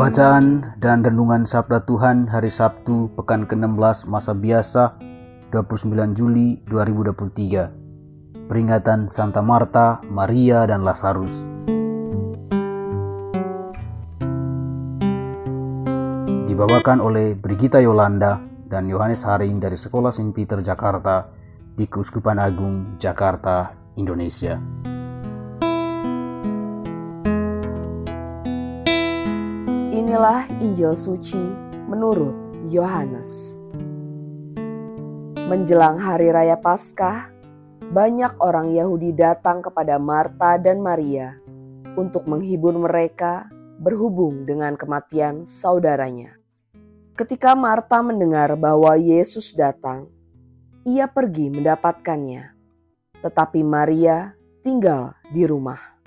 [0.00, 4.96] Bacaan dan Renungan Sabda Tuhan hari Sabtu Pekan ke-16 Masa Biasa
[5.52, 11.28] 29 Juli 2023 Peringatan Santa Marta, Maria, dan Lazarus
[16.48, 18.40] Dibawakan oleh Brigita Yolanda
[18.72, 20.32] dan Yohanes Haring dari Sekolah St.
[20.32, 21.28] Peter Jakarta
[21.76, 24.56] di Keuskupan Agung, Jakarta, Indonesia.
[30.00, 31.36] Inilah Injil suci
[31.84, 32.32] menurut
[32.72, 33.60] Yohanes.
[35.44, 37.28] Menjelang hari raya Paskah,
[37.92, 41.36] banyak orang Yahudi datang kepada Marta dan Maria
[42.00, 46.32] untuk menghibur mereka berhubung dengan kematian saudaranya.
[47.12, 50.08] Ketika Marta mendengar bahwa Yesus datang,
[50.88, 52.56] ia pergi mendapatkannya,
[53.20, 54.32] tetapi Maria
[54.64, 56.00] tinggal di rumah.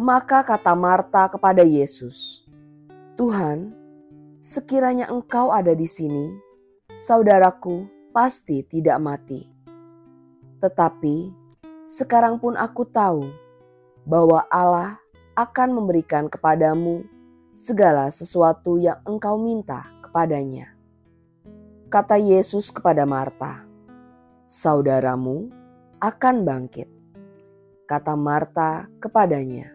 [0.00, 2.47] Maka kata Marta kepada Yesus,
[3.18, 3.74] Tuhan,
[4.38, 6.38] sekiranya Engkau ada di sini,
[6.94, 9.42] saudaraku pasti tidak mati.
[10.62, 11.26] Tetapi
[11.82, 13.26] sekarang pun aku tahu
[14.06, 15.02] bahwa Allah
[15.34, 17.02] akan memberikan kepadamu
[17.50, 20.78] segala sesuatu yang engkau minta kepadanya.
[21.90, 23.66] Kata Yesus kepada Marta,
[24.46, 25.50] "Saudaramu
[25.98, 26.86] akan bangkit."
[27.82, 29.74] Kata Marta kepadanya,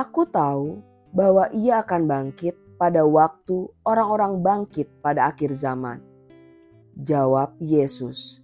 [0.00, 0.80] "Aku tahu
[1.12, 6.02] bahwa ia akan bangkit pada waktu orang-orang bangkit pada akhir zaman.
[6.98, 8.42] Jawab Yesus,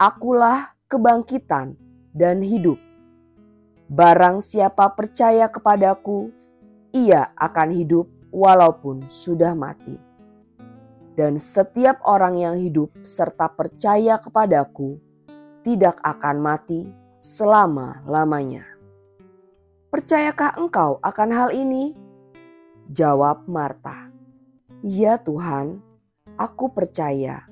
[0.00, 1.76] Akulah kebangkitan
[2.16, 2.80] dan hidup.
[3.92, 6.32] Barang siapa percaya kepadaku,
[6.96, 10.00] ia akan hidup walaupun sudah mati.
[11.12, 14.96] Dan setiap orang yang hidup serta percaya kepadaku
[15.60, 16.88] tidak akan mati
[17.20, 18.64] selama-lamanya.
[19.92, 22.01] Percayakah engkau akan hal ini?
[22.92, 24.12] Jawab Marta,
[24.84, 25.80] "Ya Tuhan,
[26.36, 27.48] aku percaya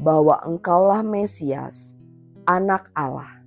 [0.00, 2.00] bahwa Engkaulah Mesias,
[2.48, 3.44] Anak Allah,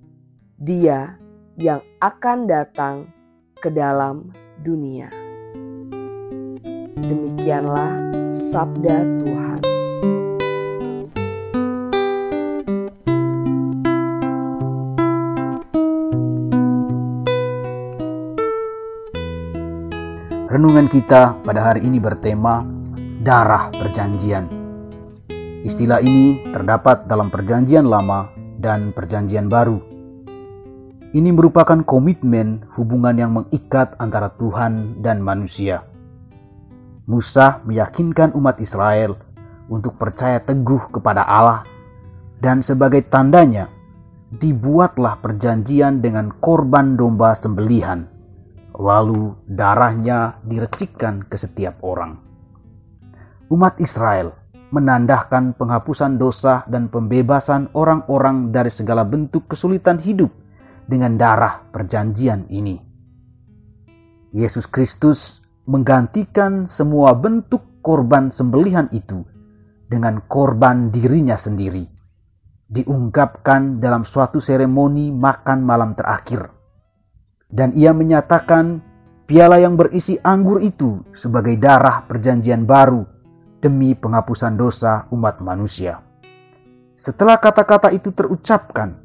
[0.54, 1.18] Dia
[1.58, 3.10] yang akan datang
[3.58, 4.30] ke dalam
[4.62, 5.10] dunia."
[6.94, 9.75] Demikianlah sabda Tuhan.
[20.56, 22.64] Renungan kita pada hari ini bertema
[23.20, 24.48] darah perjanjian.
[25.60, 29.84] Istilah ini terdapat dalam Perjanjian Lama dan Perjanjian Baru.
[31.12, 35.84] Ini merupakan komitmen hubungan yang mengikat antara Tuhan dan manusia.
[37.04, 39.12] Musa meyakinkan umat Israel
[39.68, 41.68] untuk percaya teguh kepada Allah,
[42.40, 43.68] dan sebagai tandanya
[44.32, 48.15] dibuatlah perjanjian dengan korban domba sembelihan
[48.76, 52.20] lalu darahnya direcikkan ke setiap orang.
[53.48, 54.36] Umat Israel
[54.68, 60.28] menandahkan penghapusan dosa dan pembebasan orang-orang dari segala bentuk kesulitan hidup
[60.84, 62.76] dengan darah perjanjian ini.
[64.34, 69.22] Yesus Kristus menggantikan semua bentuk korban sembelihan itu
[69.86, 71.86] dengan korban dirinya sendiri,
[72.66, 76.55] diungkapkan dalam suatu seremoni makan malam terakhir
[77.50, 78.82] dan ia menyatakan
[79.26, 83.06] piala yang berisi anggur itu sebagai darah perjanjian baru
[83.62, 86.02] demi penghapusan dosa umat manusia.
[86.96, 88.96] Setelah kata-kata itu terucapkan,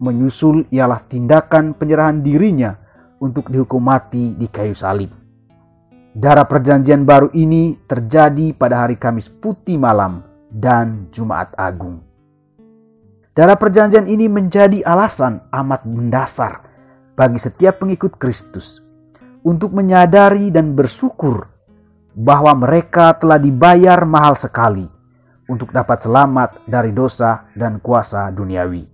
[0.00, 2.78] menyusul ialah tindakan penyerahan dirinya
[3.20, 5.12] untuk dihukum mati di kayu salib.
[6.14, 11.98] Darah perjanjian baru ini terjadi pada hari Kamis putih malam dan Jumat Agung.
[13.34, 16.63] Darah perjanjian ini menjadi alasan amat mendasar
[17.14, 18.82] bagi setiap pengikut Kristus
[19.46, 21.46] untuk menyadari dan bersyukur
[22.14, 24.86] bahwa mereka telah dibayar mahal sekali
[25.50, 28.86] untuk dapat selamat dari dosa dan kuasa duniawi.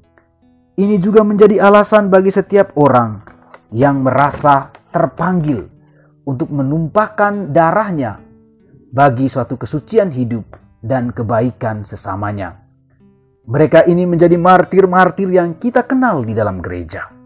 [0.81, 3.21] Ini juga menjadi alasan bagi setiap orang
[3.71, 5.69] yang merasa terpanggil
[6.25, 8.19] untuk menumpahkan darahnya
[8.91, 12.59] bagi suatu kesucian hidup dan kebaikan sesamanya.
[13.45, 17.20] Mereka ini menjadi martir-martir yang kita kenal di dalam gereja.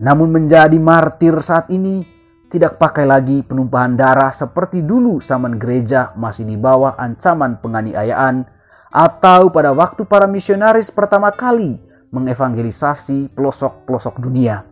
[0.00, 2.00] Namun menjadi martir saat ini
[2.48, 8.48] tidak pakai lagi penumpahan darah seperti dulu zaman gereja masih di bawah ancaman penganiayaan
[8.90, 11.78] atau pada waktu para misionaris pertama kali
[12.10, 14.66] mengevangelisasi pelosok-pelosok dunia.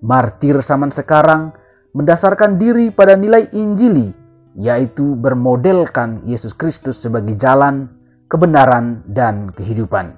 [0.00, 1.54] Martir zaman sekarang
[1.94, 4.10] mendasarkan diri pada nilai Injili,
[4.58, 7.86] yaitu bermodelkan Yesus Kristus sebagai jalan,
[8.26, 10.16] kebenaran, dan kehidupan.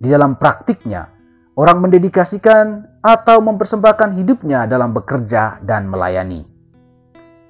[0.00, 1.17] Di dalam praktiknya,
[1.58, 6.46] orang mendedikasikan atau mempersembahkan hidupnya dalam bekerja dan melayani.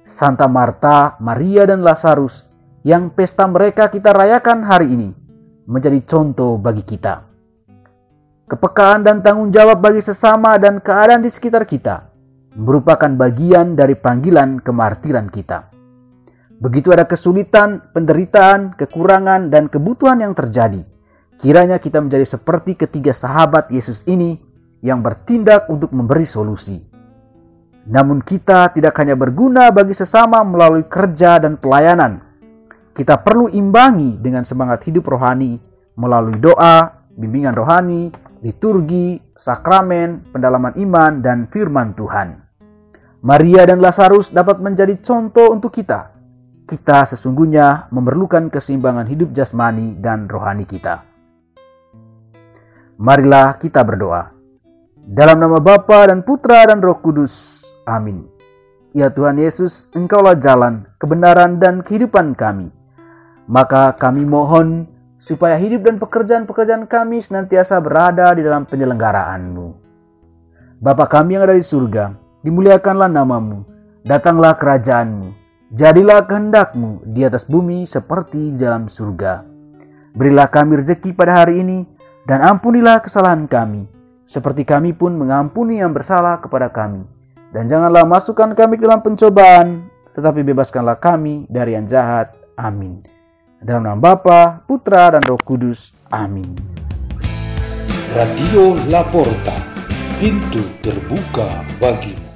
[0.09, 2.49] Santa Marta, Maria, dan Lazarus
[2.81, 5.09] yang pesta mereka kita rayakan hari ini
[5.69, 7.21] menjadi contoh bagi kita.
[8.49, 12.09] Kepekaan dan tanggung jawab bagi sesama dan keadaan di sekitar kita
[12.57, 15.69] merupakan bagian dari panggilan kemartiran kita.
[16.57, 20.81] Begitu ada kesulitan, penderitaan, kekurangan, dan kebutuhan yang terjadi,
[21.39, 24.37] kiranya kita menjadi seperti ketiga sahabat Yesus ini
[24.83, 26.77] yang bertindak untuk memberi solusi.
[27.89, 32.29] Namun kita tidak hanya berguna bagi sesama melalui kerja dan pelayanan,
[32.99, 35.55] kita perlu imbangi dengan semangat hidup rohani
[35.95, 38.11] melalui doa, bimbingan rohani,
[38.43, 42.43] liturgi, sakramen, pendalaman iman, dan firman Tuhan.
[43.23, 46.11] Maria dan Lazarus dapat menjadi contoh untuk kita.
[46.67, 51.08] Kita sesungguhnya memerlukan keseimbangan hidup jasmani dan rohani kita.
[52.99, 54.27] Marilah kita berdoa.
[54.99, 57.63] Dalam nama Bapa dan Putra dan Roh Kudus.
[57.87, 58.27] Amin.
[58.91, 62.67] Ya Tuhan Yesus, Engkaulah jalan, kebenaran, dan kehidupan kami.
[63.47, 64.83] Maka kami mohon
[65.15, 69.67] supaya hidup dan pekerjaan-pekerjaan kami senantiasa berada di dalam penyelenggaraan-Mu.
[70.83, 72.11] Bapa kami yang ada di surga,
[72.43, 73.63] dimuliakanlah namamu,
[74.03, 75.31] datanglah kerajaan-Mu,
[75.71, 79.47] jadilah kehendak-Mu di atas bumi seperti di dalam surga.
[80.19, 81.87] Berilah kami rezeki pada hari ini,
[82.27, 83.87] dan ampunilah kesalahan kami,
[84.29, 87.05] seperti kami pun mengampuni yang bersalah kepada kami.
[87.49, 92.37] Dan janganlah masukkan kami ke dalam pencobaan, tetapi bebaskanlah kami dari yang jahat.
[92.53, 93.01] Amin.
[93.59, 95.91] Dalam nama Bapa, Putra, dan Roh Kudus.
[96.13, 96.53] Amin.
[98.13, 99.57] Radio Laporta,
[100.21, 102.28] pintu terbuka bagimu.